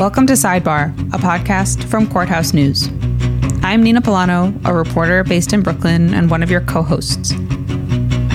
[0.00, 2.88] Welcome to Sidebar, a podcast from Courthouse News.
[3.62, 7.34] I'm Nina Pullano, a reporter based in Brooklyn and one of your co hosts.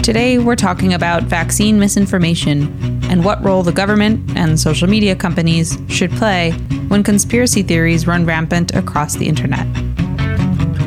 [0.03, 2.67] Today, we're talking about vaccine misinformation
[3.09, 6.51] and what role the government and social media companies should play
[6.89, 9.65] when conspiracy theories run rampant across the internet.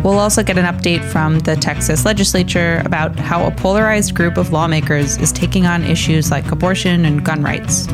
[0.04, 4.52] We'll also get an update from the Texas legislature about how a polarized group of
[4.52, 7.88] lawmakers is taking on issues like abortion and gun rights.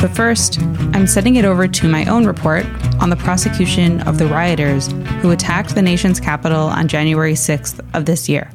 [0.00, 0.58] But first,
[0.96, 2.64] I'm sending it over to my own report
[3.02, 4.86] on the prosecution of the rioters
[5.20, 8.50] who attacked the nation's capital on January 6th of this year.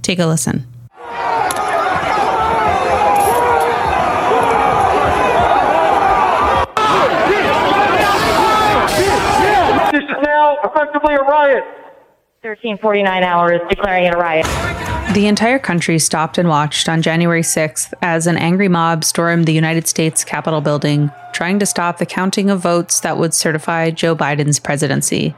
[0.00, 0.66] Take a listen.
[9.92, 11.64] This is now effectively a riot.
[12.40, 14.75] 1349 hours declaring it a riot.
[15.16, 19.52] The entire country stopped and watched on January 6th as an angry mob stormed the
[19.54, 24.14] United States Capitol building, trying to stop the counting of votes that would certify Joe
[24.14, 25.34] Biden's presidency.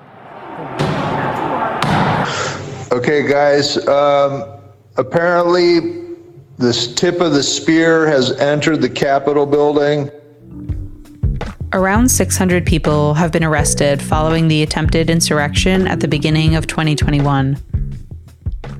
[2.90, 3.86] Okay, guys.
[3.86, 4.42] Um,
[4.96, 5.78] apparently,
[6.56, 10.10] this tip of the spear has entered the Capitol building.
[11.72, 17.56] Around 600 people have been arrested following the attempted insurrection at the beginning of 2021.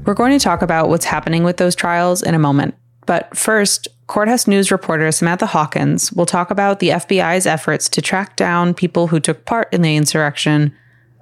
[0.09, 2.75] We're going to talk about what's happening with those trials in a moment.
[3.05, 8.34] But first, Courthouse News reporter Samantha Hawkins will talk about the FBI's efforts to track
[8.34, 10.75] down people who took part in the insurrection,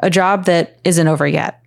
[0.04, 1.60] a job that isn't over yet.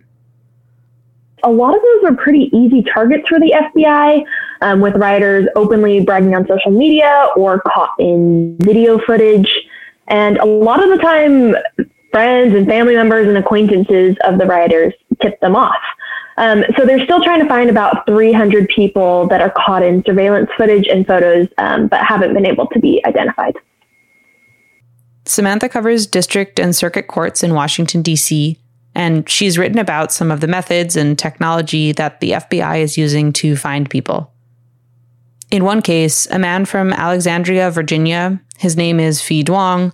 [1.42, 4.24] A lot of those are pretty easy targets for the FBI,
[4.62, 9.50] um, with rioters openly bragging on social media or caught in video footage.
[10.08, 11.54] And a lot of the time,
[12.12, 15.76] friends and family members and acquaintances of the rioters tip them off.
[16.36, 20.50] Um, so they're still trying to find about 300 people that are caught in surveillance
[20.56, 23.56] footage and photos, um, but haven't been able to be identified.
[25.26, 28.58] Samantha covers district and circuit courts in Washington, D.C.,
[28.94, 33.32] and she's written about some of the methods and technology that the FBI is using
[33.34, 34.32] to find people.
[35.50, 39.92] In one case, a man from Alexandria, Virginia, his name is Phi Duong,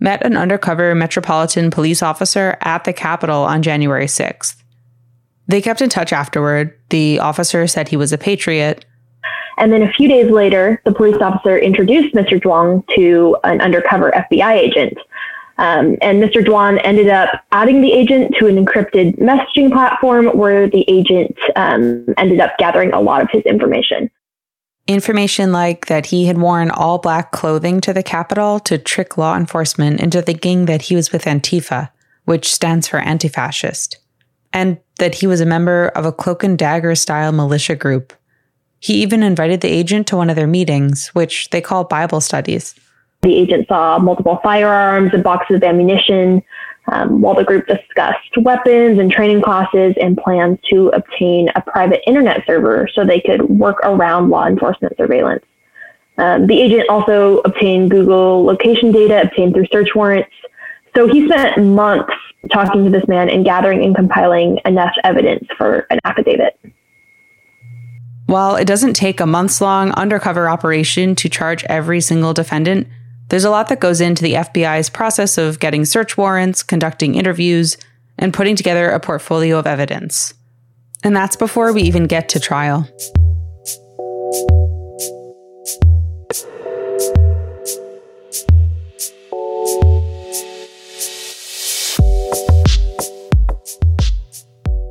[0.00, 4.61] met an undercover Metropolitan Police officer at the Capitol on January 6th.
[5.48, 6.76] They kept in touch afterward.
[6.90, 8.84] The officer said he was a patriot.
[9.58, 12.40] And then a few days later, the police officer introduced Mr.
[12.40, 14.96] Duong to an undercover FBI agent.
[15.58, 16.42] Um, and Mr.
[16.42, 22.06] Duong ended up adding the agent to an encrypted messaging platform where the agent um,
[22.16, 24.10] ended up gathering a lot of his information.
[24.88, 29.36] Information like that he had worn all black clothing to the Capitol to trick law
[29.36, 31.90] enforcement into thinking that he was with Antifa,
[32.24, 34.01] which stands for anti fascist
[34.52, 38.12] and that he was a member of a cloak and dagger style militia group.
[38.80, 42.74] He even invited the agent to one of their meetings, which they call Bible studies.
[43.22, 46.42] The agent saw multiple firearms and boxes of ammunition
[46.90, 52.02] um, while the group discussed weapons and training classes and plans to obtain a private
[52.06, 55.44] internet server so they could work around law enforcement surveillance.
[56.18, 60.30] Um, the agent also obtained Google location data obtained through search warrants.
[60.94, 62.12] So he spent months
[62.52, 66.58] talking to this man and gathering and compiling enough evidence for an affidavit.
[68.26, 72.88] While it doesn't take a months long undercover operation to charge every single defendant,
[73.28, 77.76] there's a lot that goes into the FBI's process of getting search warrants, conducting interviews,
[78.18, 80.34] and putting together a portfolio of evidence.
[81.02, 82.88] And that's before we even get to trial.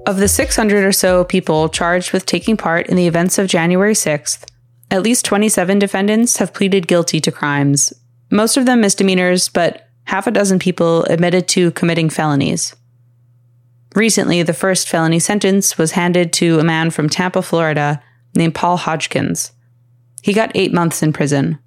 [0.07, 3.93] Of the 600 or so people charged with taking part in the events of January
[3.93, 4.49] 6th,
[4.89, 7.93] at least 27 defendants have pleaded guilty to crimes,
[8.31, 12.75] most of them misdemeanors, but half a dozen people admitted to committing felonies.
[13.93, 18.01] Recently, the first felony sentence was handed to a man from Tampa, Florida,
[18.33, 19.51] named Paul Hodgkins.
[20.23, 21.59] He got eight months in prison.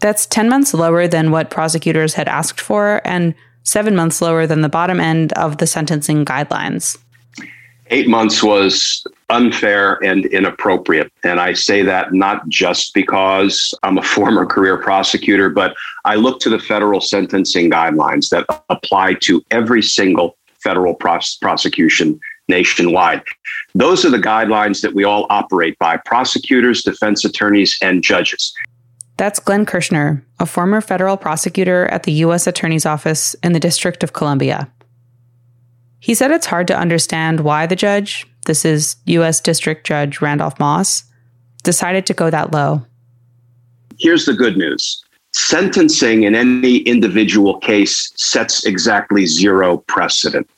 [0.00, 4.60] That's 10 months lower than what prosecutors had asked for, and seven months lower than
[4.60, 6.98] the bottom end of the sentencing guidelines
[7.90, 11.12] eight months was unfair and inappropriate.
[11.24, 15.74] And I say that not just because I'm a former career prosecutor, but
[16.04, 22.20] I look to the federal sentencing guidelines that apply to every single federal pros- prosecution
[22.48, 23.22] nationwide.
[23.74, 28.54] Those are the guidelines that we all operate by prosecutors, defense attorneys, and judges.
[29.16, 32.46] That's Glenn Kirschner, a former federal prosecutor at the U.S.
[32.46, 34.70] Attorney's Office in the District of Columbia.
[36.00, 39.40] He said it's hard to understand why the judge, this is U.S.
[39.40, 41.04] District Judge Randolph Moss,
[41.62, 42.84] decided to go that low.
[43.98, 45.02] Here's the good news
[45.36, 50.48] sentencing in any individual case sets exactly zero precedent.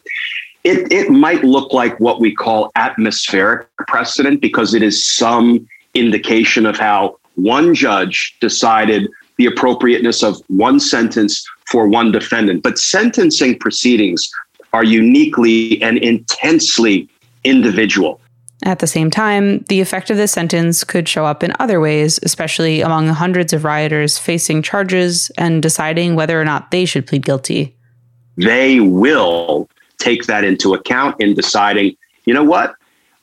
[0.63, 6.65] It, it might look like what we call atmospheric precedent because it is some indication
[6.65, 12.63] of how one judge decided the appropriateness of one sentence for one defendant.
[12.63, 14.31] But sentencing proceedings
[14.73, 17.09] are uniquely and intensely
[17.45, 18.21] individual.
[18.65, 22.19] At the same time, the effect of this sentence could show up in other ways,
[22.25, 27.07] especially among the hundreds of rioters facing charges and deciding whether or not they should
[27.07, 27.77] plead guilty.
[28.37, 29.69] They will
[29.99, 32.75] take that into account in deciding, you know what?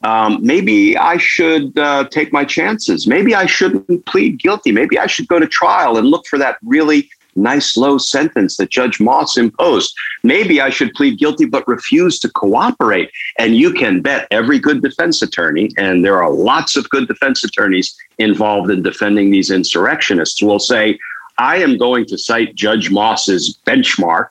[0.04, 3.08] Um, maybe I should uh, take my chances.
[3.08, 4.72] Maybe I shouldn't plead guilty.
[4.72, 8.70] Maybe I should go to trial and look for that really nice low sentence that
[8.70, 9.96] Judge Moss imposed.
[10.24, 13.12] Maybe I should plead guilty but refuse to cooperate.
[13.38, 17.44] And you can bet every good defense attorney, and there are lots of good defense
[17.44, 20.98] attorneys involved in defending these insurrectionists, will say,
[21.38, 24.30] I am going to cite Judge Moss's benchmark,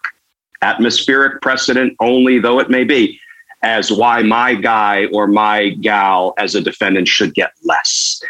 [0.62, 3.20] atmospheric precedent only though it may be,
[3.62, 8.22] as why my guy or my gal as a defendant should get less.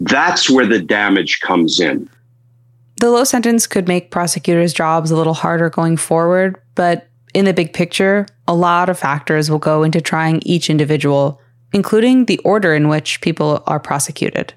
[0.00, 2.08] That's where the damage comes in.
[2.98, 7.52] The low sentence could make prosecutors' jobs a little harder going forward, but in the
[7.52, 11.40] big picture, a lot of factors will go into trying each individual,
[11.72, 14.54] including the order in which people are prosecuted.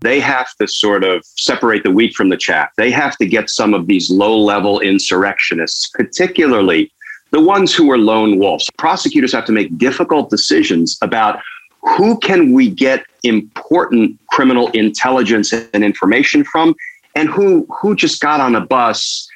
[0.00, 2.70] They have to sort of separate the wheat from the chaff.
[2.76, 6.90] They have to get some of these low level insurrectionists, particularly
[7.30, 8.70] the ones who are lone wolves.
[8.78, 11.40] Prosecutors have to make difficult decisions about
[11.82, 16.74] who can we get important criminal intelligence and information from
[17.16, 19.28] and who who just got on a bus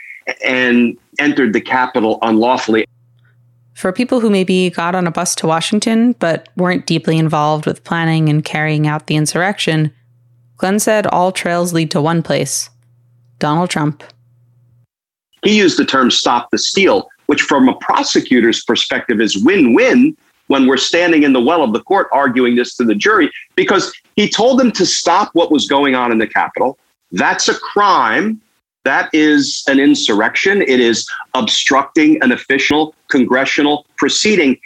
[0.44, 2.86] and entered the Capitol unlawfully.
[3.74, 7.82] For people who maybe got on a bus to Washington but weren't deeply involved with
[7.82, 9.92] planning and carrying out the insurrection,
[10.58, 12.68] Glenn said all trails lead to one place
[13.38, 14.04] Donald Trump.
[15.42, 20.14] He used the term stop the steal, which, from a prosecutor's perspective, is win win
[20.48, 23.90] when we're standing in the well of the court arguing this to the jury, because
[24.16, 26.76] he told them to stop what was going on in the Capitol.
[27.12, 28.40] That's a crime.
[28.84, 30.62] That is an insurrection.
[30.62, 34.58] It is obstructing an official congressional proceeding.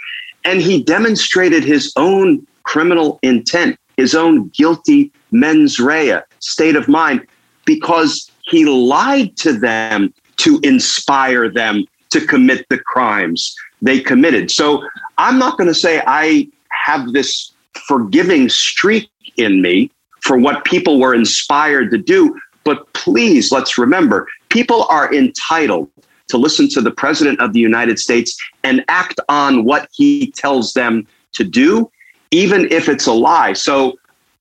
[0.44, 7.26] And he demonstrated his own criminal intent, his own guilty mens rea, state of mind,
[7.64, 14.50] because he lied to them to inspire them to commit the crimes they committed.
[14.50, 14.86] So
[15.18, 17.52] I'm not going to say I have this
[17.86, 19.90] forgiving streak in me
[20.24, 22.34] for what people were inspired to do.
[22.64, 25.88] But please, let's remember people are entitled
[26.28, 30.72] to listen to the President of the United States and act on what he tells
[30.72, 31.90] them to do,
[32.30, 33.52] even if it's a lie.
[33.52, 33.96] So,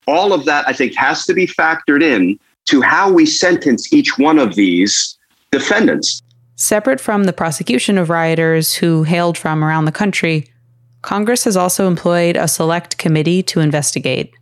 [0.07, 4.17] all of that, I think, has to be factored in to how we sentence each
[4.17, 5.17] one of these
[5.51, 6.21] defendants.
[6.55, 10.47] Separate from the prosecution of rioters who hailed from around the country,
[11.01, 14.33] Congress has also employed a select committee to investigate.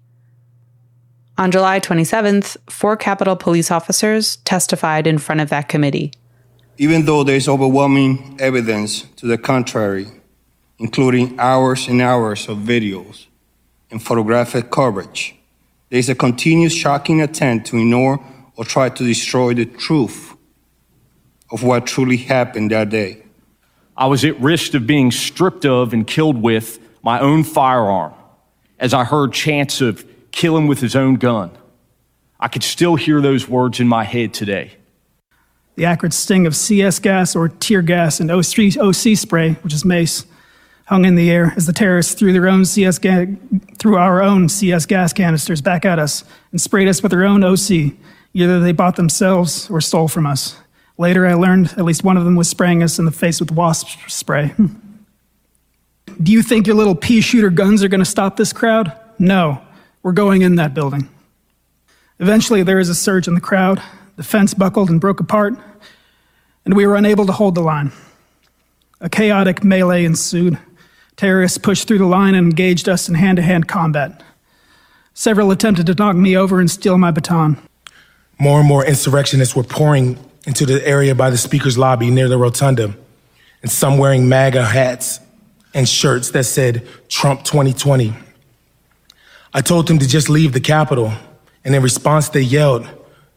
[1.41, 6.11] On July 27th, four Capitol police officers testified in front of that committee.
[6.77, 10.05] Even though there is overwhelming evidence to the contrary,
[10.77, 13.25] including hours and hours of videos
[13.89, 15.35] and photographic coverage,
[15.89, 18.23] there is a continuous shocking attempt to ignore
[18.55, 20.35] or try to destroy the truth
[21.51, 23.23] of what truly happened that day.
[23.97, 28.13] I was at risk of being stripped of and killed with my own firearm
[28.77, 31.51] as I heard chants of kill him with his own gun.
[32.39, 34.73] I could still hear those words in my head today.
[35.75, 40.25] The acrid sting of CS gas or tear gas and OC, spray, which is mace,
[40.85, 43.37] hung in the air as the terrorists threw their own CS ga-
[43.77, 47.43] threw our own CS gas canisters back at us and sprayed us with their own
[47.43, 47.93] OC.
[48.33, 50.57] Either they bought themselves or stole from us.
[50.97, 53.51] Later, I learned at least one of them was spraying us in the face with
[53.51, 54.49] wasp spray.
[54.49, 54.67] Hmm.
[56.21, 58.91] Do you think your little pea shooter guns are going to stop this crowd?
[59.17, 59.61] No.
[60.03, 61.09] We're going in that building.
[62.19, 63.81] Eventually, there is a surge in the crowd.
[64.15, 65.55] The fence buckled and broke apart,
[66.65, 67.91] and we were unable to hold the line.
[68.99, 70.59] A chaotic melee ensued.
[71.15, 74.23] Terrorists pushed through the line and engaged us in hand to hand combat.
[75.13, 77.57] Several attempted to knock me over and steal my baton.
[78.39, 82.37] More and more insurrectionists were pouring into the area by the speaker's lobby near the
[82.37, 82.95] rotunda,
[83.61, 85.19] and some wearing MAGA hats
[85.73, 88.13] and shirts that said Trump 2020.
[89.53, 91.13] I told them to just leave the Capitol,
[91.65, 92.87] and in response, they yelled,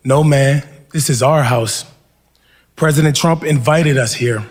[0.04, 1.84] No, man, this is our house.
[2.76, 4.44] President Trump invited us here.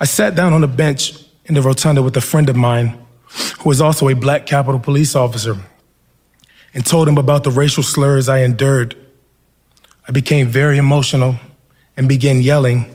[0.00, 2.98] I sat down on a bench in the rotunda with a friend of mine
[3.60, 5.56] who was also a black Capitol police officer
[6.74, 8.96] and told him about the racial slurs I endured.
[10.08, 11.36] I became very emotional
[11.96, 12.92] and began yelling,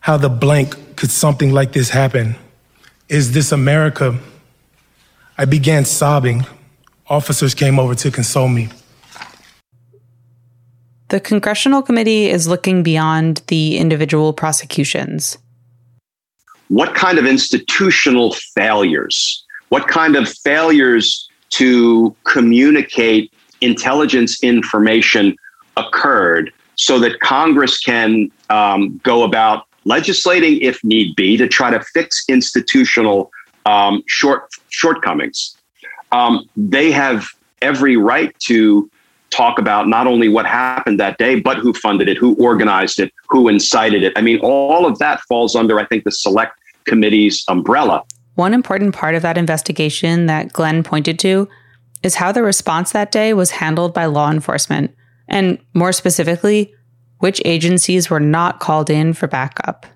[0.00, 2.36] How the blank could something like this happen?
[3.08, 4.18] Is this America?
[5.36, 6.46] I began sobbing.
[7.08, 8.68] Officers came over to console me.
[11.08, 15.36] The Congressional Committee is looking beyond the individual prosecutions.
[16.68, 25.36] What kind of institutional failures, what kind of failures to communicate intelligence information
[25.76, 31.80] occurred so that Congress can um, go about legislating if need be to try to
[31.92, 33.30] fix institutional
[33.64, 35.56] um, short shortcomings.
[36.12, 37.26] Um, they have
[37.62, 38.90] every right to
[39.30, 43.12] talk about not only what happened that day, but who funded it, who organized it,
[43.28, 44.12] who incited it.
[44.16, 46.52] I mean, all of that falls under, I think, the select
[46.84, 48.04] committee's umbrella.
[48.36, 51.48] One important part of that investigation that Glenn pointed to
[52.02, 54.94] is how the response that day was handled by law enforcement,
[55.26, 56.72] and more specifically,
[57.18, 59.86] which agencies were not called in for backup.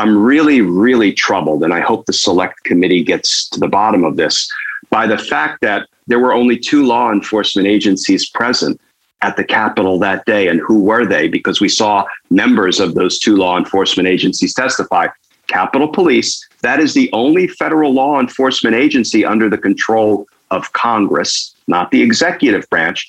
[0.00, 4.16] I'm really, really troubled, and I hope the select committee gets to the bottom of
[4.16, 4.50] this
[4.88, 8.80] by the fact that there were only two law enforcement agencies present
[9.20, 10.48] at the Capitol that day.
[10.48, 11.28] And who were they?
[11.28, 15.08] Because we saw members of those two law enforcement agencies testify.
[15.48, 21.54] Capitol Police, that is the only federal law enforcement agency under the control of Congress,
[21.66, 23.06] not the executive branch,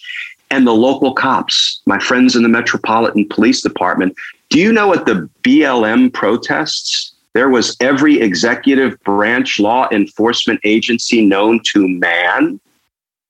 [0.49, 4.13] and the local cops, my friends in the Metropolitan Police Department.
[4.51, 11.25] Do you know at the BLM protests, there was every executive branch law enforcement agency
[11.25, 12.59] known to man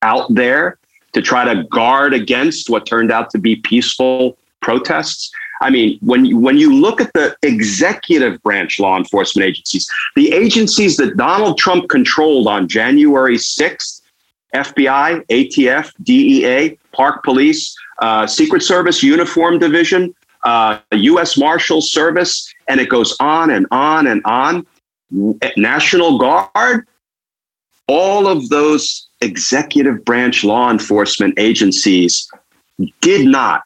[0.01, 0.79] out there
[1.13, 5.31] to try to guard against what turned out to be peaceful protests.
[5.61, 10.33] I mean, when you, when you look at the executive branch law enforcement agencies, the
[10.33, 14.01] agencies that Donald Trump controlled on January 6th,
[14.55, 21.37] FBI, ATF, DEA, Park Police, uh, Secret Service Uniform Division, uh, U.S.
[21.37, 24.65] Marshal Service, and it goes on and on and on.
[25.57, 26.87] National Guard,
[27.87, 32.29] all of those executive branch law enforcement agencies
[33.01, 33.63] did not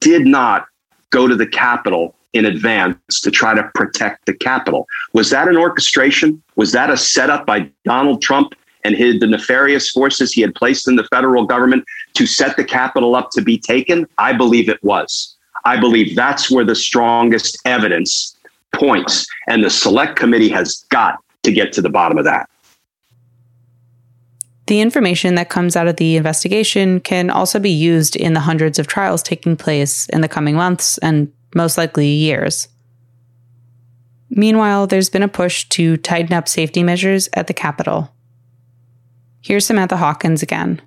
[0.00, 0.66] did not
[1.10, 4.86] go to the Capitol in advance to try to protect the Capitol.
[5.12, 6.42] Was that an orchestration?
[6.56, 10.88] Was that a setup by Donald Trump and his, the nefarious forces he had placed
[10.88, 14.06] in the federal government to set the Capitol up to be taken?
[14.18, 15.36] I believe it was.
[15.64, 18.36] I believe that's where the strongest evidence
[18.74, 19.26] points.
[19.48, 22.48] And the select committee has got to get to the bottom of that.
[24.66, 28.78] The information that comes out of the investigation can also be used in the hundreds
[28.78, 32.68] of trials taking place in the coming months and most likely years.
[34.28, 38.14] Meanwhile, there's been a push to tighten up safety measures at the Capitol.
[39.40, 40.80] Here's Samantha Hawkins again.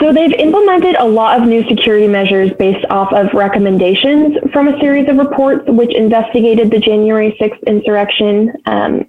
[0.00, 4.78] So they've implemented a lot of new security measures based off of recommendations from a
[4.78, 8.52] series of reports which investigated the January 6th insurrection.
[8.66, 9.06] Um,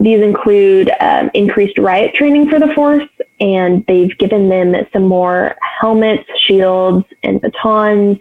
[0.00, 3.08] these include um, increased riot training for the force,
[3.38, 8.18] and they've given them some more helmets, shields, and batons,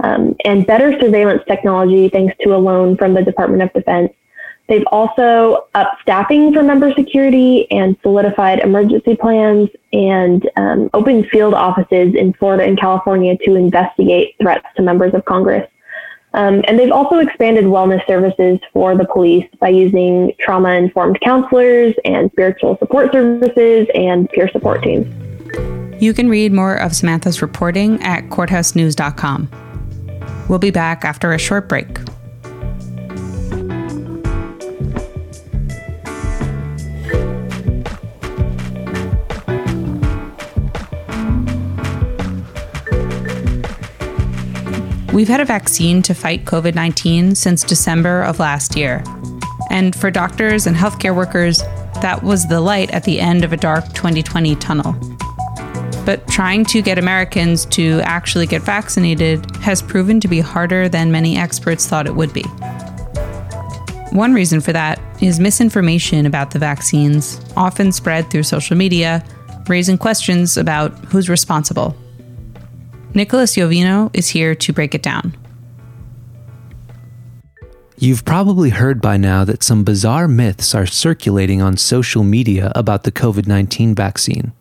[0.00, 4.12] um, and better surveillance technology thanks to a loan from the Department of Defense.
[4.68, 11.54] They've also upped staffing for member security and solidified emergency plans and um, opened field
[11.54, 15.66] offices in Florida and California to investigate threats to members of Congress.
[16.34, 21.94] Um, and they've also expanded wellness services for the police by using trauma informed counselors
[22.04, 25.06] and spiritual support services and peer support teams.
[26.02, 29.50] You can read more of Samantha's reporting at courthousenews.com.
[30.50, 31.98] We'll be back after a short break.
[45.12, 49.02] We've had a vaccine to fight COVID 19 since December of last year.
[49.70, 51.62] And for doctors and healthcare workers,
[52.02, 54.92] that was the light at the end of a dark 2020 tunnel.
[56.04, 61.10] But trying to get Americans to actually get vaccinated has proven to be harder than
[61.10, 62.44] many experts thought it would be.
[64.12, 69.24] One reason for that is misinformation about the vaccines, often spread through social media,
[69.68, 71.96] raising questions about who's responsible
[73.14, 75.36] Nicholas Iovino is here to break it down.
[77.96, 83.02] You've probably heard by now that some bizarre myths are circulating on social media about
[83.02, 84.52] the COVID 19 vaccine.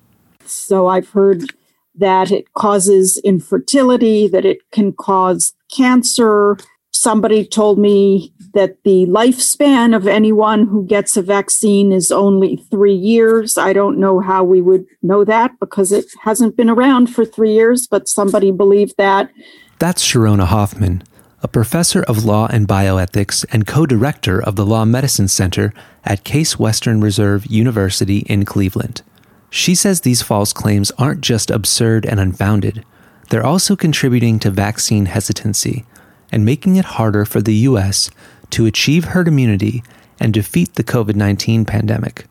[0.45, 1.53] So I've heard
[1.95, 6.57] that it causes infertility, that it can cause cancer.
[6.91, 12.93] Somebody told me that the lifespan of anyone who gets a vaccine is only three
[12.93, 13.57] years.
[13.57, 17.53] I don't know how we would know that because it hasn't been around for three
[17.53, 19.31] years, but somebody believed that.
[19.79, 21.03] That's Sharona Hoffman,
[21.43, 25.73] a professor of law and bioethics and co director of the Law Medicine Center
[26.03, 29.01] at Case Western Reserve University in Cleveland.
[29.49, 32.83] She says these false claims aren't just absurd and unfounded,
[33.29, 35.85] they're also contributing to vaccine hesitancy
[36.31, 38.09] and making it harder for the U.S.
[38.51, 39.83] to achieve herd immunity
[40.19, 42.25] and defeat the COVID 19 pandemic.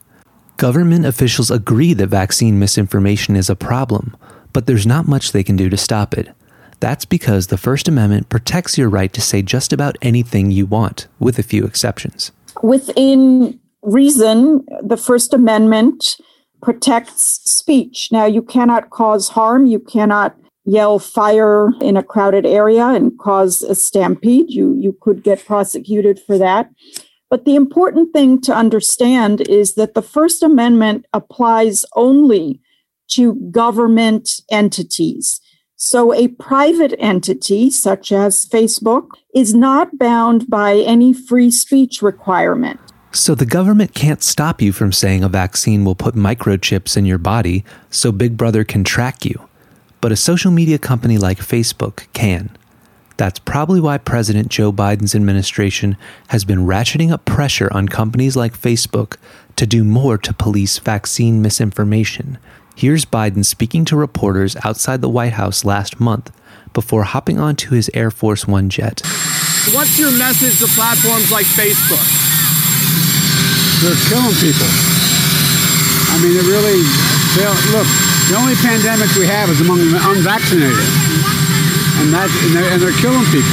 [0.57, 4.17] Government officials agree that vaccine misinformation is a problem,
[4.53, 6.35] but there's not much they can do to stop it.
[6.81, 11.09] That's because the First Amendment protects your right to say just about anything you want,
[11.19, 12.33] with a few exceptions.
[12.63, 16.17] Within reason, the First Amendment
[16.63, 18.09] protects speech.
[18.11, 23.63] Now, you cannot cause harm, you cannot yell fire in a crowded area and cause
[23.63, 24.51] a stampede.
[24.51, 26.71] You, you could get prosecuted for that.
[27.31, 32.61] But the important thing to understand is that the First Amendment applies only
[33.09, 35.41] to government entities.
[35.77, 42.81] So a private entity, such as Facebook, is not bound by any free speech requirement.
[43.13, 47.19] So the government can't stop you from saying a vaccine will put microchips in your
[47.19, 49.49] body so Big Brother can track you.
[50.01, 52.51] But a social media company like Facebook can.
[53.17, 55.97] That's probably why President Joe Biden's administration
[56.29, 59.17] has been ratcheting up pressure on companies like Facebook
[59.57, 62.39] to do more to police vaccine misinformation.
[62.77, 66.31] Here's Biden speaking to reporters outside the White House last month
[66.75, 69.01] before hopping onto his Air Force One jet.
[69.73, 72.05] What's your message to platforms like Facebook?
[73.81, 75.16] They're killing people.
[76.17, 76.81] I mean, it really,
[77.77, 77.87] look,
[78.33, 80.89] the only pandemic we have is among the unvaccinated.
[82.01, 83.53] And, that, and, they're, and they're killing people.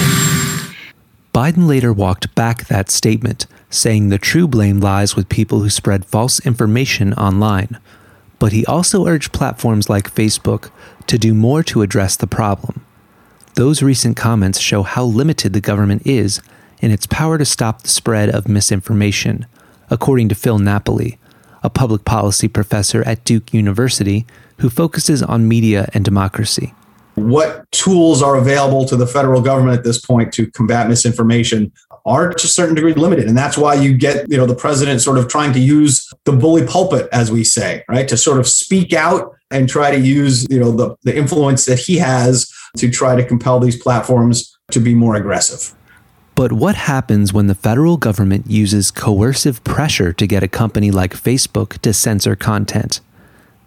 [1.34, 6.06] Biden later walked back that statement, saying the true blame lies with people who spread
[6.06, 7.78] false information online
[8.44, 10.70] but he also urged platforms like Facebook
[11.08, 12.86] to do more to address the problem.
[13.56, 16.42] Those recent comments show how limited the government is
[16.82, 19.46] in its power to stop the spread of misinformation,
[19.90, 21.18] according to Phil Napoli,
[21.64, 24.26] a public policy professor at Duke University
[24.60, 26.74] who focuses on media and democracy.
[27.16, 31.72] What tools are available to the federal government at this point to combat misinformation
[32.06, 33.28] are to a certain degree limited.
[33.28, 36.34] And that's why you get you know the president sort of trying to use the
[36.34, 40.46] bully pulpit as we say right to sort of speak out and try to use
[40.50, 44.80] you know the, the influence that he has to try to compel these platforms to
[44.80, 45.74] be more aggressive
[46.44, 51.14] but what happens when the federal government uses coercive pressure to get a company like
[51.14, 53.00] Facebook to censor content?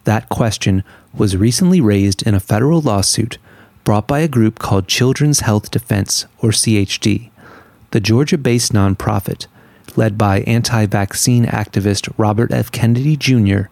[0.04, 0.84] That question
[1.14, 3.38] was recently raised in a federal lawsuit
[3.84, 7.30] brought by a group called Children's Health Defense, or CHD,
[7.92, 9.46] the Georgia based nonprofit,
[9.96, 12.70] led by anti vaccine activist Robert F.
[12.70, 13.70] Kennedy Jr.,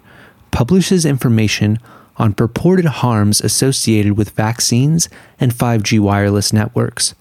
[0.50, 1.78] publishes information
[2.16, 7.14] on purported harms associated with vaccines and 5G wireless networks,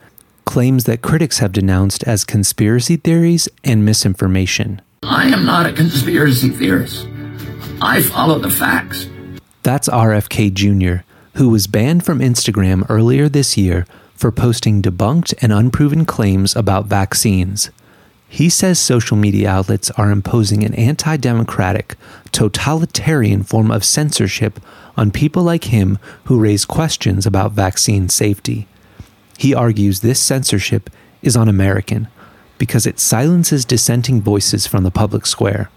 [0.54, 4.80] claims that critics have denounced as conspiracy theories and misinformation.
[5.02, 7.08] I am not a conspiracy theorist.
[7.82, 9.08] I follow the facts.
[9.64, 11.02] That's RFK Jr.,
[11.38, 16.86] who was banned from Instagram earlier this year for posting debunked and unproven claims about
[16.86, 17.72] vaccines.
[18.30, 21.96] He says social media outlets are imposing an anti democratic,
[22.32, 24.60] totalitarian form of censorship
[24.96, 28.68] on people like him who raise questions about vaccine safety.
[29.44, 30.90] He argues this censorship
[31.22, 32.08] is un American
[32.58, 35.70] because it silences dissenting voices from the public square.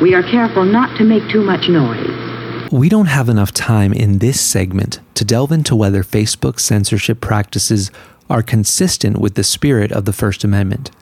[0.00, 2.70] We are careful not to make too much noise.
[2.70, 7.90] We don't have enough time in this segment to delve into whether Facebook's censorship practices
[8.30, 10.92] are consistent with the spirit of the First Amendment.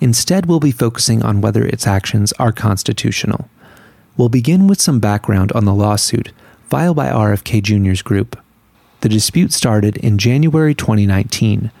[0.00, 3.48] Instead, we'll be focusing on whether its actions are constitutional.
[4.16, 6.30] We'll begin with some background on the lawsuit
[6.70, 8.40] filed by RFK Jr.'s group.
[9.02, 11.72] The dispute started in January 2019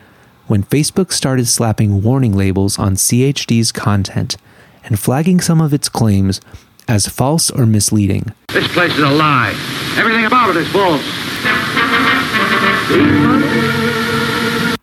[0.48, 4.36] when Facebook started slapping warning labels on CHD's content
[4.82, 6.40] and flagging some of its claims
[6.88, 8.32] as false or misleading.
[8.48, 9.54] This place is a lie.
[9.96, 11.00] Everything about it is false.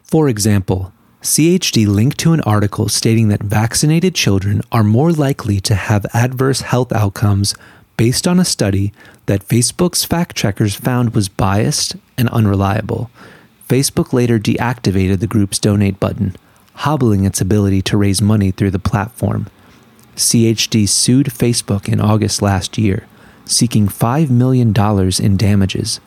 [0.06, 5.76] For example, CHD linked to an article stating that vaccinated children are more likely to
[5.76, 7.54] have adverse health outcomes
[8.00, 8.94] based on a study
[9.26, 13.12] that Facebook's fact checkers found was biased and unreliable.
[13.68, 16.34] Facebook later deactivated the group's donate button,
[16.76, 19.48] hobbling its ability to raise money through the platform.
[20.16, 23.06] CHD sued Facebook in August last year,
[23.44, 24.74] seeking $5 million
[25.22, 26.00] in damages.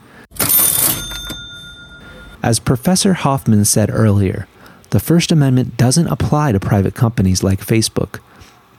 [2.42, 4.48] As Professor Hoffman said earlier,
[4.88, 8.20] the First Amendment doesn't apply to private companies like Facebook.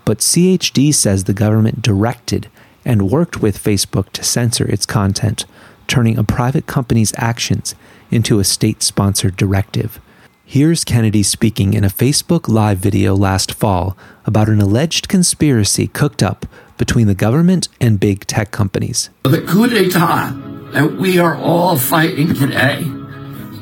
[0.04, 2.50] But CHD says the government directed
[2.86, 5.46] and worked with Facebook to censor its content,
[5.88, 7.76] turning a private company's actions
[8.12, 10.00] into a state sponsored directive.
[10.46, 16.22] Here's Kennedy speaking in a Facebook Live video last fall about an alleged conspiracy cooked
[16.22, 16.46] up
[16.78, 19.10] between the government and big tech companies.
[19.24, 20.34] The coup d'etat
[20.74, 22.86] that we are all fighting today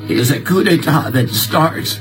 [0.10, 2.00] is a coup d'etat that starts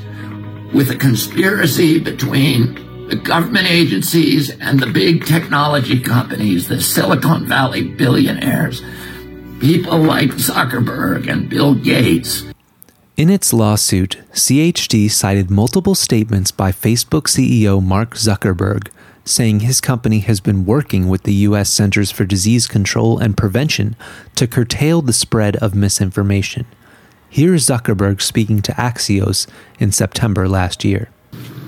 [0.73, 7.83] with a conspiracy between the government agencies and the big technology companies, the Silicon Valley
[7.83, 8.83] billionaires,
[9.59, 12.45] people like Zuckerberg and Bill Gates.
[13.17, 18.89] In its lawsuit, CHD cited multiple statements by Facebook CEO Mark Zuckerberg
[19.25, 21.69] saying his company has been working with the U.S.
[21.71, 23.97] Centers for Disease Control and Prevention
[24.37, 26.65] to curtail the spread of misinformation.
[27.29, 31.11] Here's Zuckerberg speaking to Axios in September last year.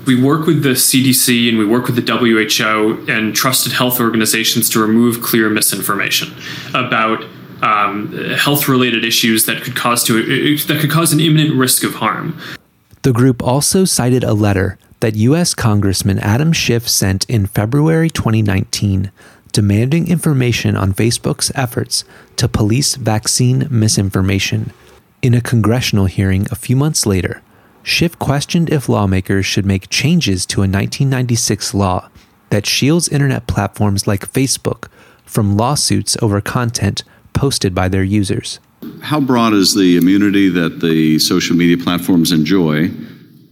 [0.05, 4.69] We work with the CDC and we work with the WHO and trusted health organizations
[4.71, 6.33] to remove clear misinformation
[6.73, 7.23] about
[7.61, 12.37] um, health-related issues that could cause to that could cause an imminent risk of harm.
[13.03, 15.53] The group also cited a letter that U.S.
[15.53, 19.11] Congressman Adam Schiff sent in February 2019
[19.53, 22.03] demanding information on Facebook's efforts
[22.35, 24.73] to police vaccine misinformation.
[25.21, 27.41] In a congressional hearing a few months later,
[27.83, 32.09] Schiff questioned if lawmakers should make changes to a 1996 law
[32.49, 34.87] that shields internet platforms like Facebook
[35.25, 38.59] from lawsuits over content posted by their users.
[39.01, 42.89] How broad is the immunity that the social media platforms enjoy?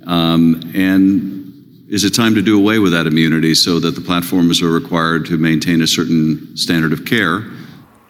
[0.07, 1.41] Um, and
[1.89, 5.25] is it time to do away with that immunity so that the platforms are required
[5.25, 7.43] to maintain a certain standard of care?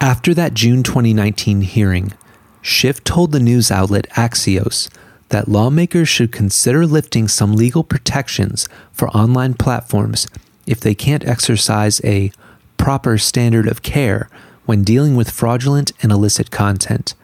[0.00, 2.12] After that June 2019 hearing,
[2.60, 4.88] Schiff told the news outlet Axios
[5.32, 10.28] that lawmakers should consider lifting some legal protections for online platforms
[10.66, 12.30] if they can't exercise a
[12.76, 14.28] proper standard of care
[14.66, 17.14] when dealing with fraudulent and illicit content.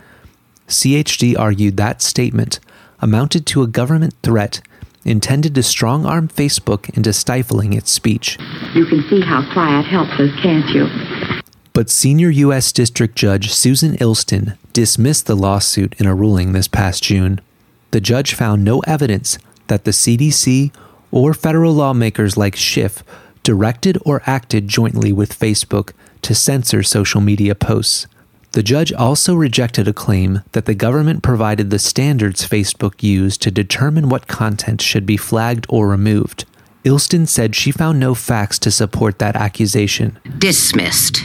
[0.66, 2.60] CHD argued that statement
[3.00, 4.62] amounted to a government threat
[5.04, 8.38] intended to strong arm Facebook into stifling its speech.
[8.74, 10.88] You can see how quiet helps us, can't you?
[11.74, 12.72] But senior U.S.
[12.72, 17.40] District Judge Susan Illston dismissed the lawsuit in a ruling this past June
[17.90, 20.72] the judge found no evidence that the CDC
[21.10, 23.02] or federal lawmakers like Schiff
[23.42, 28.06] directed or acted jointly with Facebook to censor social media posts.
[28.52, 33.50] The judge also rejected a claim that the government provided the standards Facebook used to
[33.50, 36.44] determine what content should be flagged or removed.
[36.84, 40.18] Illston said she found no facts to support that accusation.
[40.38, 41.20] Dismissed.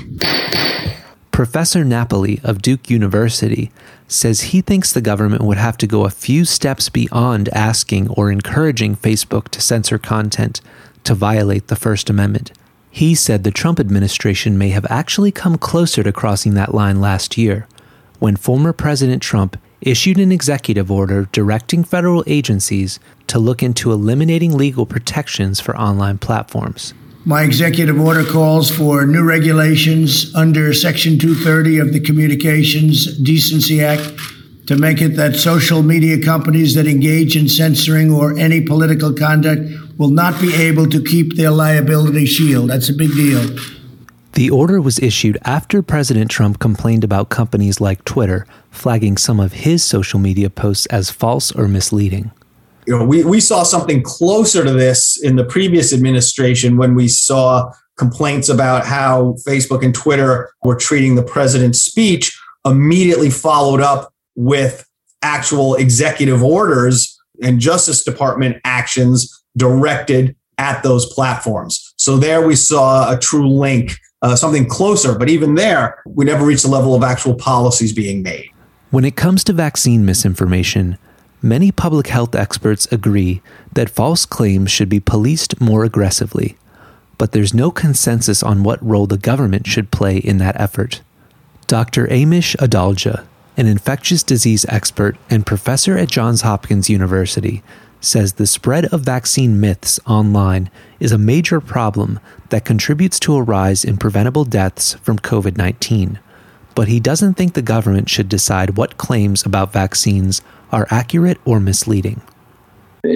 [1.34, 3.72] Professor Napoli of Duke University
[4.08, 8.32] says he thinks the government would have to go a few steps beyond asking or
[8.32, 10.62] encouraging Facebook to censor content
[11.04, 12.52] to violate the First Amendment.
[12.92, 17.36] He said the Trump administration may have actually come closer to crossing that line last
[17.36, 17.68] year,
[18.20, 24.56] when former President Trump issued an executive order directing federal agencies to look into eliminating
[24.56, 26.94] legal protections for online platforms.
[27.26, 34.12] My executive order calls for new regulations under Section 230 of the Communications Decency Act
[34.68, 39.62] to make it that social media companies that engage in censoring or any political conduct
[39.98, 42.70] will not be able to keep their liability shield.
[42.70, 43.58] That's a big deal.
[44.34, 49.54] The order was issued after President Trump complained about companies like Twitter flagging some of
[49.54, 52.32] his social media posts as false or misleading
[52.86, 57.08] you know, we, we saw something closer to this in the previous administration when we
[57.08, 64.14] saw complaints about how Facebook and Twitter were treating the president's speech, immediately followed up
[64.36, 64.86] with
[65.22, 71.94] actual executive orders and Justice Department actions directed at those platforms.
[71.98, 75.18] So there we saw a true link, uh, something closer.
[75.18, 78.50] But even there, we never reached the level of actual policies being made.
[78.92, 80.98] When it comes to vaccine misinformation,
[81.44, 83.42] many public health experts agree
[83.74, 86.58] that false claims should be policed more aggressively,
[87.18, 91.02] but there's no consensus on what role the government should play in that effort.
[91.68, 92.08] Dr.
[92.08, 93.26] Amish Adalja,
[93.58, 97.62] an infectious disease expert and professor at Johns Hopkins University,
[98.02, 103.42] says the spread of vaccine myths online is a major problem that contributes to a
[103.42, 106.20] rise in preventable deaths from COVID 19.
[106.76, 110.42] But he doesn't think the government should decide what claims about vaccines
[110.74, 112.22] are accurate or misleading.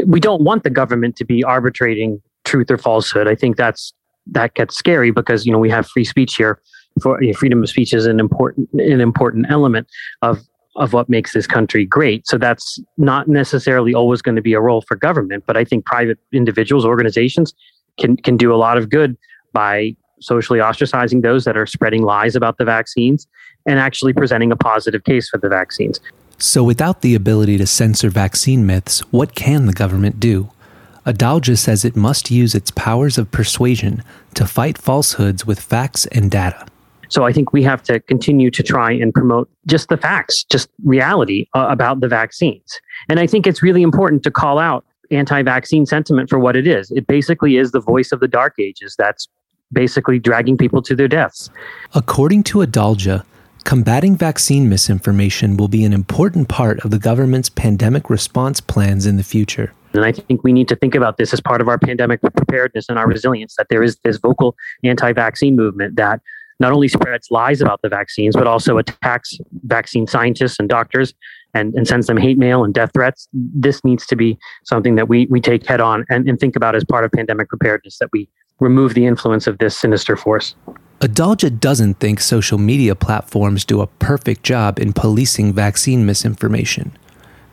[0.05, 3.27] We don't want the government to be arbitrating truth or falsehood.
[3.27, 3.93] I think that's
[4.27, 6.61] that gets scary because you know we have free speech here.
[7.01, 9.87] For you know, freedom of speech is an important an important element
[10.21, 10.39] of
[10.75, 12.27] of what makes this country great.
[12.27, 15.85] So that's not necessarily always going to be a role for government, but I think
[15.85, 17.53] private individuals, organizations
[17.99, 19.17] can can do a lot of good
[19.53, 23.27] by socially ostracizing those that are spreading lies about the vaccines
[23.67, 25.99] and actually presenting a positive case for the vaccines.
[26.39, 30.51] So, without the ability to censor vaccine myths, what can the government do?
[31.05, 34.03] Adalja says it must use its powers of persuasion
[34.35, 36.67] to fight falsehoods with facts and data.
[37.09, 40.69] So I think we have to continue to try and promote just the facts, just
[40.83, 42.79] reality uh, about the vaccines.
[43.09, 46.67] And I think it's really important to call out anti vaccine sentiment for what it
[46.67, 46.91] is.
[46.91, 49.27] It basically is the voice of the dark ages that's
[49.71, 51.49] basically dragging people to their deaths.
[51.93, 53.23] According to Adalja,
[53.67, 59.17] combating vaccine misinformation will be an important part of the government's pandemic response plans in
[59.17, 59.73] the future.
[59.91, 62.85] And I think we need to think about this as part of our pandemic preparedness
[62.87, 66.21] and our resilience that there is this vocal anti vaccine movement that
[66.61, 71.13] not only spreads lies about the vaccines, but also attacks vaccine scientists and doctors
[71.53, 73.27] and, and sends them hate mail and death threats.
[73.33, 76.73] This needs to be something that we, we take head on and, and think about
[76.73, 78.29] as part of pandemic preparedness that we
[78.61, 80.55] remove the influence of this sinister force.
[80.99, 86.91] Adalja doesn't think social media platforms do a perfect job in policing vaccine misinformation.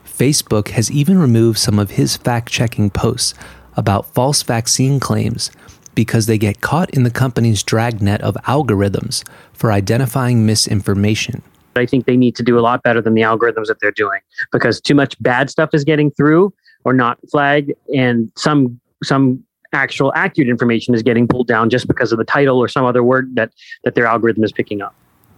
[0.03, 3.35] Facebook has even removed some of his fact checking posts
[3.77, 5.51] about false vaccine claims
[5.93, 11.43] because they get caught in the company's dragnet of algorithms for identifying misinformation.
[11.75, 14.21] I think they need to do a lot better than the algorithms that they're doing
[14.51, 16.51] because too much bad stuff is getting through
[16.83, 19.43] or not flagged, and some some
[19.75, 23.03] actual accurate information is getting pulled down just because of the title or some other
[23.03, 23.51] word that,
[23.83, 24.95] that their algorithm is picking up.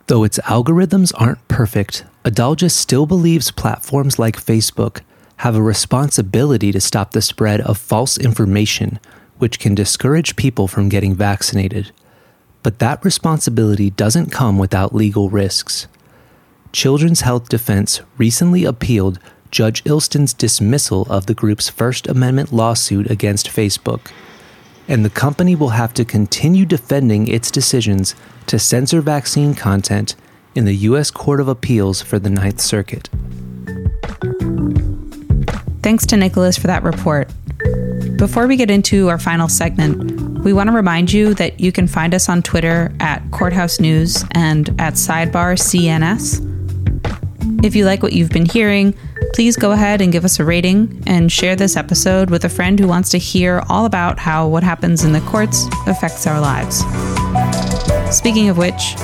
[0.07, 5.01] Though its algorithms aren't perfect, Adalja still believes platforms like Facebook
[5.37, 8.99] have a responsibility to stop the spread of false information,
[9.37, 11.91] which can discourage people from getting vaccinated.
[12.63, 15.87] But that responsibility doesn't come without legal risks.
[16.71, 19.19] Children's Health Defense recently appealed
[19.51, 24.11] Judge Illston's dismissal of the group's First Amendment lawsuit against Facebook
[24.87, 28.15] and the company will have to continue defending its decisions
[28.47, 30.15] to censor vaccine content
[30.55, 31.11] in the U.S.
[31.11, 33.09] Court of Appeals for the Ninth Circuit.
[35.83, 37.31] Thanks to Nicholas for that report.
[38.17, 41.87] Before we get into our final segment, we want to remind you that you can
[41.87, 46.56] find us on Twitter at Courthouse News and at Sidebar CNS.
[47.63, 48.93] If you like what you've been hearing,
[49.33, 52.79] please go ahead and give us a rating and share this episode with a friend
[52.79, 56.83] who wants to hear all about how what happens in the courts affects our lives.
[58.15, 58.95] Speaking of which,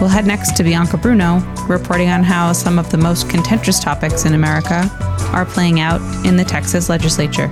[0.00, 4.24] we'll head next to Bianca Bruno, reporting on how some of the most contentious topics
[4.24, 4.90] in America
[5.32, 7.50] are playing out in the Texas legislature.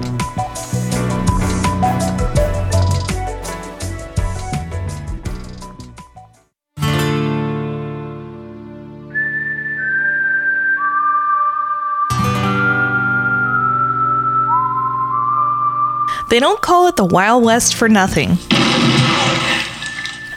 [16.31, 18.37] They don't call it the Wild West for nothing.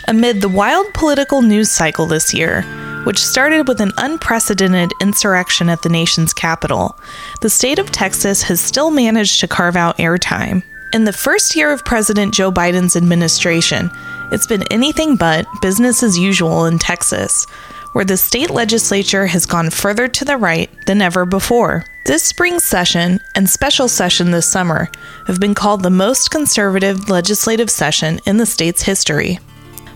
[0.07, 2.61] Amid the wild political news cycle this year,
[3.03, 6.97] which started with an unprecedented insurrection at the nation's capital,
[7.41, 10.63] the state of Texas has still managed to carve out airtime.
[10.93, 13.91] In the first year of President Joe Biden's administration,
[14.31, 17.45] it's been anything but business as usual in Texas,
[17.91, 21.85] where the state legislature has gone further to the right than ever before.
[22.03, 24.89] This spring session and special session this summer
[25.27, 29.37] have been called the most conservative legislative session in the state's history.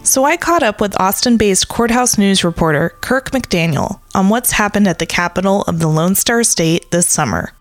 [0.03, 4.87] So I caught up with Austin based courthouse news reporter Kirk McDaniel on what's happened
[4.87, 7.54] at the capital of the Lone Star State this summer.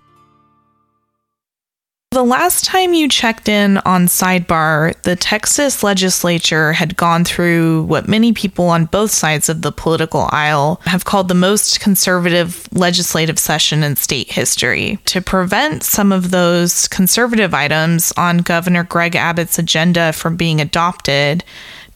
[2.14, 8.06] The last time you checked in on Sidebar, the Texas legislature had gone through what
[8.06, 13.36] many people on both sides of the political aisle have called the most conservative legislative
[13.36, 15.00] session in state history.
[15.06, 21.42] To prevent some of those conservative items on Governor Greg Abbott's agenda from being adopted,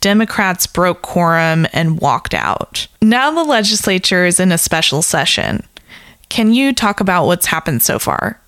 [0.00, 2.88] Democrats broke quorum and walked out.
[3.00, 5.64] Now the legislature is in a special session.
[6.28, 8.40] Can you talk about what's happened so far?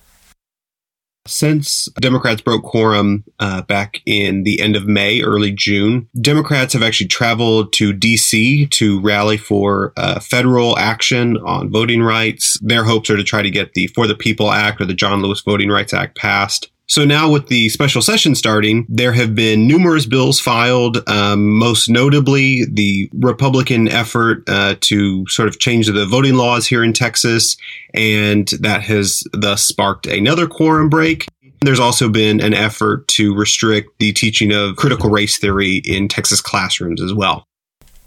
[1.30, 6.82] Since Democrats broke quorum uh, back in the end of May, early June, Democrats have
[6.82, 8.66] actually traveled to D.C.
[8.66, 12.58] to rally for uh, federal action on voting rights.
[12.60, 15.22] Their hopes are to try to get the For the People Act or the John
[15.22, 16.70] Lewis Voting Rights Act passed.
[16.90, 21.08] So now, with the special session starting, there have been numerous bills filed.
[21.08, 26.82] Um, most notably, the Republican effort uh, to sort of change the voting laws here
[26.82, 27.56] in Texas,
[27.94, 31.28] and that has thus sparked another quorum break.
[31.60, 36.40] There's also been an effort to restrict the teaching of critical race theory in Texas
[36.40, 37.44] classrooms as well.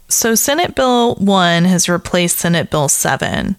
[0.08, 3.56] So, Senate Bill 1 has replaced Senate Bill 7.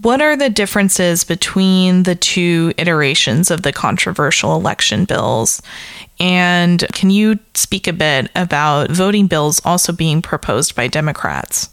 [0.00, 5.60] What are the differences between the two iterations of the controversial election bills?
[6.20, 11.70] And can you speak a bit about voting bills also being proposed by Democrats?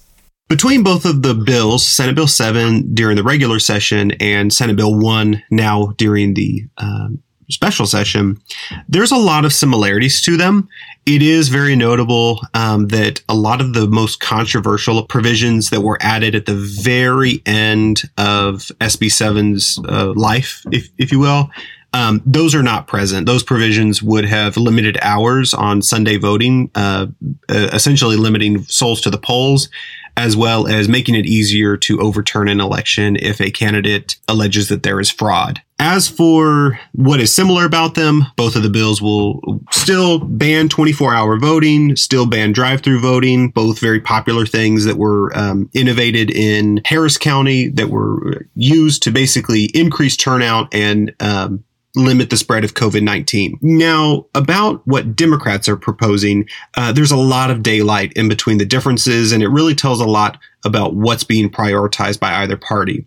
[0.48, 4.98] Between both of the bills, Senate Bill 7 during the regular session and Senate Bill
[4.98, 8.40] 1 now during the um, special session,
[8.88, 10.68] there's a lot of similarities to them.
[11.06, 15.98] It is very notable um, that a lot of the most controversial provisions that were
[16.02, 21.52] added at the very end of SB 7's uh, life, if, if you will,
[21.96, 23.26] um, those are not present.
[23.26, 27.08] Those provisions would have limited hours on Sunday voting, uh,
[27.50, 29.70] uh, essentially limiting souls to the polls,
[30.18, 34.84] as well as making it easier to overturn an election if a candidate alleges that
[34.84, 35.62] there is fraud.
[35.78, 41.14] As for what is similar about them, both of the bills will still ban 24
[41.14, 46.32] hour voting, still ban drive through voting, both very popular things that were um, innovated
[46.32, 51.64] in Harris County that were used to basically increase turnout and um,
[51.96, 53.58] limit the spread of COVID 19.
[53.62, 58.66] Now, about what Democrats are proposing, uh, there's a lot of daylight in between the
[58.66, 63.06] differences, and it really tells a lot about what's being prioritized by either party.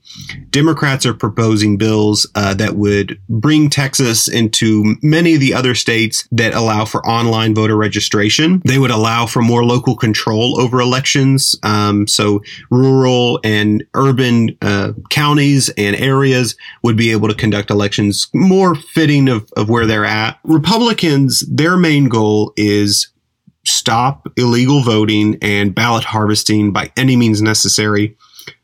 [0.51, 6.27] Democrats are proposing bills uh, that would bring Texas into many of the other states
[6.33, 8.63] that allow for online voter registration.
[8.65, 11.57] They would allow for more local control over elections.
[11.63, 18.29] Um, so rural and urban uh, counties and areas would be able to conduct elections
[18.33, 20.39] more fitting of, of where they're at.
[20.45, 23.09] Republicans, their main goal is
[23.65, 28.17] stop illegal voting and ballot harvesting by any means necessary.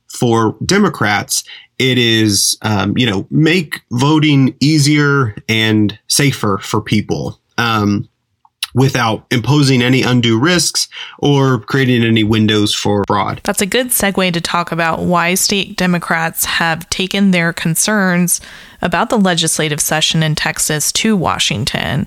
[0.08, 1.42] For Democrats,
[1.78, 7.40] it is, um, you know, make voting easier and safer for people.
[7.58, 8.08] Um,
[8.74, 10.88] without imposing any undue risks
[11.20, 13.40] or creating any windows for fraud.
[13.44, 18.40] That's a good segue to talk about why state Democrats have taken their concerns
[18.82, 22.06] about the legislative session in Texas to Washington.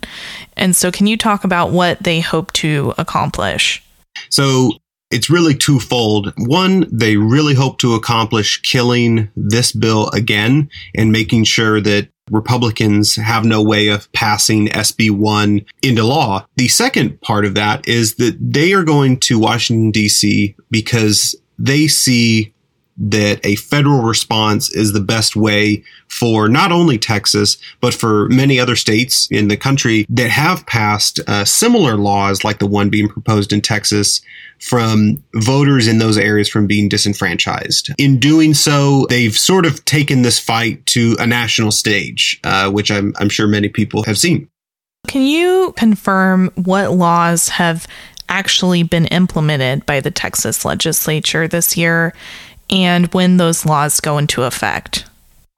[0.56, 3.82] And so, can you talk about what they hope to accomplish?
[4.30, 4.71] So,
[5.10, 6.34] it's really twofold.
[6.38, 13.15] One, they really hope to accomplish killing this bill again and making sure that Republicans
[13.15, 16.45] have no way of passing SB 1 into law.
[16.55, 20.55] The second part of that is that they are going to Washington, D.C.
[20.69, 22.53] because they see
[22.97, 28.60] that a federal response is the best way for not only Texas, but for many
[28.60, 33.07] other states in the country that have passed uh, similar laws like the one being
[33.07, 34.21] proposed in Texas
[34.60, 37.91] from voters in those areas from being disenfranchised.
[37.99, 42.89] In doing so, they've sort of taken this fight to a national stage, uh, which
[42.89, 44.49] I'm, I'm sure many people have seen.
[45.07, 47.88] Can you confirm what laws have
[48.29, 52.13] actually been implemented by the Texas legislature this year
[52.69, 55.06] and when those laws go into effect?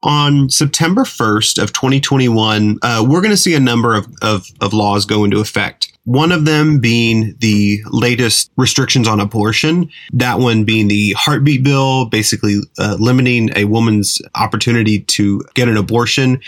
[0.02, 4.72] on September 1st of 2021, uh, we're going to see a number of, of, of,
[4.72, 5.92] laws go into effect.
[6.04, 9.90] One of them being the latest restrictions on abortion.
[10.12, 15.76] That one being the heartbeat bill, basically uh, limiting a woman's opportunity to get an
[15.76, 16.40] abortion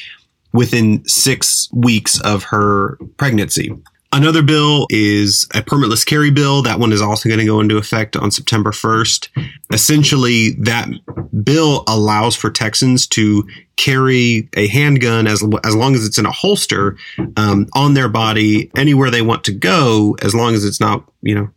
[0.52, 3.70] within six weeks of her pregnancy.
[4.14, 6.60] Another bill is a permitless carry bill.
[6.60, 9.28] That one is also going to go into effect on September 1st.
[9.72, 10.88] Essentially, that
[11.42, 16.30] bill allows for Texans to carry a handgun as, as long as it's in a
[16.30, 16.98] holster
[17.38, 21.34] um, on their body anywhere they want to go, as long as it's not, you
[21.34, 21.48] know,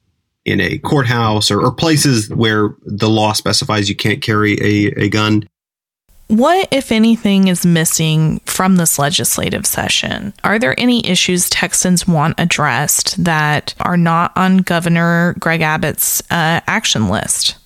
[0.46, 5.10] in a courthouse or, or places where the law specifies you can't carry a, a
[5.10, 5.46] gun.
[6.28, 10.34] What, if anything, is missing from this legislative session?
[10.44, 16.62] Are there any issues Texans want addressed that are not on Governor Greg Abbott's uh,
[16.68, 17.58] action list?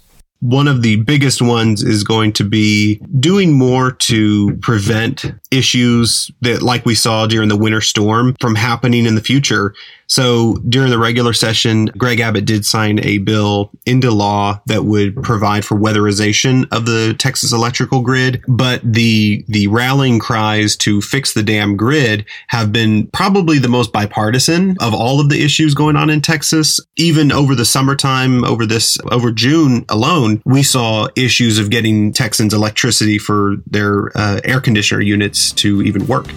[0.42, 6.62] One of the biggest ones is going to be doing more to prevent issues that,
[6.62, 9.74] like we saw during the winter storm, from happening in the future.
[10.08, 15.22] So during the regular session, Greg Abbott did sign a bill into law that would
[15.22, 18.44] provide for weatherization of the Texas electrical grid.
[18.48, 23.94] But the, the rallying cries to fix the damn grid have been probably the most
[23.94, 26.80] bipartisan of all of the issues going on in Texas.
[26.96, 32.54] Even over the summertime, over this, over June alone, we saw issues of getting Texans
[32.54, 36.28] electricity for their uh, air conditioner units to even work.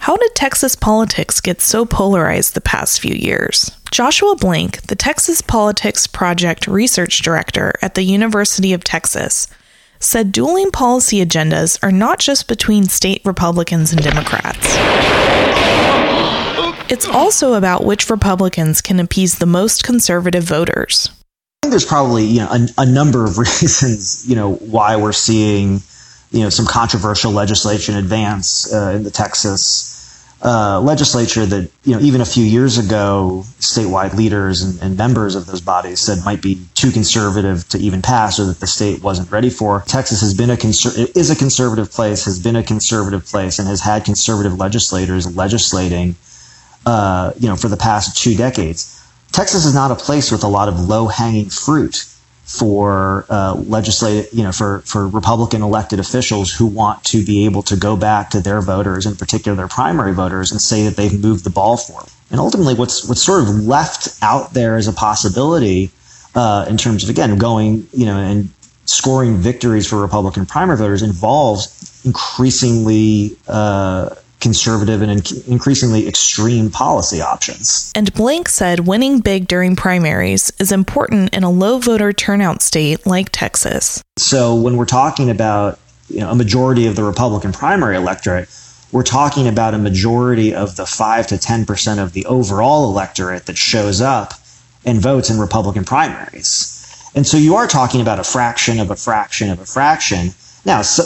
[0.00, 3.70] How did Texas politics get so polarized the past few years?
[3.90, 9.48] Joshua Blank, the Texas Politics Project research director at the University of Texas,
[10.00, 14.76] said dueling policy agendas are not just between state Republicans and Democrats.
[16.90, 21.08] It's also about which Republicans can appease the most conservative voters.
[21.74, 25.82] There's probably you know a, a number of reasons you know why we're seeing
[26.30, 29.90] you know some controversial legislation advance uh, in the Texas
[30.44, 35.34] uh, legislature that you know even a few years ago statewide leaders and, and, members
[35.34, 39.02] of those bodies said might be too conservative to even pass or that the state
[39.02, 39.82] wasn't ready for.
[39.88, 43.66] Texas has been a conser- is a conservative place has been a conservative place and
[43.66, 46.14] has had conservative legislators legislating
[46.86, 48.94] uh, you know for the past two decades
[49.34, 52.04] texas is not a place with a lot of low hanging fruit
[52.44, 57.62] for uh, legislative, you know, for, for Republican elected officials who want to be able
[57.62, 61.22] to go back to their voters, in particular their primary voters, and say that they've
[61.22, 62.10] moved the ball for them.
[62.30, 65.90] And ultimately, what's what's sort of left out there as a possibility
[66.34, 68.50] uh, in terms of again going, you know, and
[68.86, 74.14] scoring victories for Republican primary voters involves increasingly uh,
[74.44, 77.90] conservative and in- increasingly extreme policy options.
[77.96, 83.06] And Blank said winning big during primaries is important in a low voter turnout state
[83.06, 84.04] like Texas.
[84.18, 88.48] So when we're talking about you know, a majority of the Republican primary electorate,
[88.92, 93.56] we're talking about a majority of the 5 to 10% of the overall electorate that
[93.56, 94.34] shows up
[94.84, 96.70] and votes in Republican primaries.
[97.14, 100.34] And so you are talking about a fraction of a fraction of a fraction.
[100.66, 101.02] Now, so,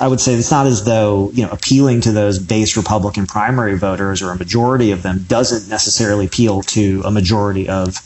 [0.00, 3.76] I would say it's not as though you know appealing to those base Republican primary
[3.76, 7.98] voters or a majority of them doesn't necessarily appeal to a majority of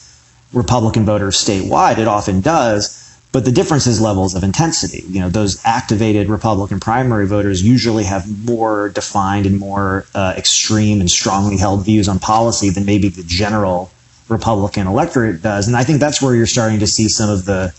[0.53, 1.99] Republican voters statewide.
[1.99, 5.05] It often does, but the difference is levels of intensity.
[5.09, 11.01] You know, those activated Republican primary voters usually have more defined and more uh, extreme
[11.01, 13.90] and strongly held views on policy than maybe the general
[14.28, 17.72] Republican electorate does, and I think that's where you're starting to see some of the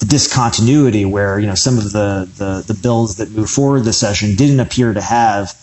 [0.00, 3.98] the discontinuity where you know some of the, the the bills that moved forward this
[3.98, 5.54] session didn't appear to have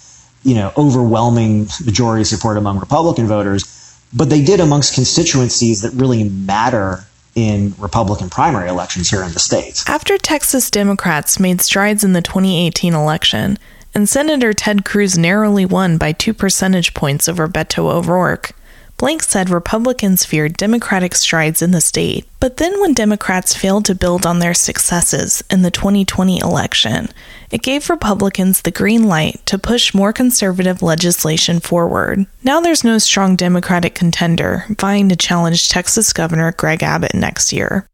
[0.43, 6.23] you know overwhelming majority support among Republican voters, but they did amongst constituencies that really
[6.23, 7.05] matter
[7.35, 9.83] in Republican primary elections here in the state.
[9.87, 13.57] After Texas Democrats made strides in the 2018 election,
[13.93, 18.53] and Senator Ted Cruz narrowly won by two percentage points over Beto O'Rourke,
[19.01, 22.27] Blank said Republicans feared Democratic strides in the state.
[22.39, 27.07] But then, when Democrats failed to build on their successes in the 2020 election,
[27.49, 32.27] it gave Republicans the green light to push more conservative legislation forward.
[32.43, 37.87] Now there's no strong Democratic contender vying to challenge Texas Governor Greg Abbott next year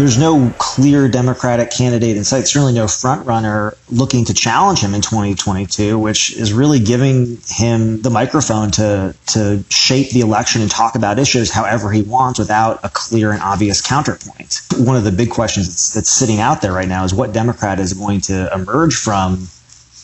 [0.00, 2.48] there's no clear Democratic candidate in sight.
[2.48, 8.00] Certainly no front runner looking to challenge him in 2022, which is really giving him
[8.00, 12.82] the microphone to to shape the election and talk about issues however he wants without
[12.82, 14.62] a clear and obvious counterpoint.
[14.74, 17.78] One of the big questions that's, that's sitting out there right now is what Democrat
[17.78, 19.48] is going to emerge from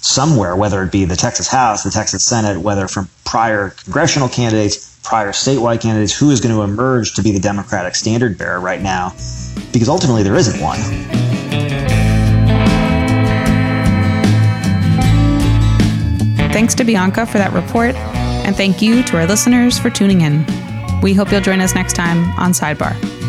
[0.07, 4.96] somewhere, whether it be the Texas House, the Texas Senate, whether from prior congressional candidates,
[5.07, 8.83] prior statewide candidates, who is going to emerge to be the Democratic standard bearer right
[8.83, 9.15] now
[9.73, 10.79] because ultimately there isn't one.
[16.53, 20.45] Thanks to Bianca for that report, and thank you to our listeners for tuning in.
[21.03, 23.26] We hope you'll join us next time on Sidebar.